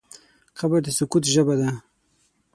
قبر 0.57 0.79
د 0.83 0.87
سکوت 0.97 1.23
ژبه 1.33 1.55
ده. 1.61 1.69